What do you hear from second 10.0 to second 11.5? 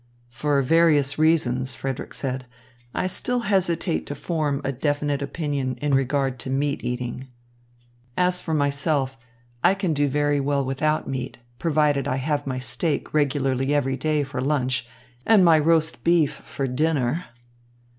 very well without meat,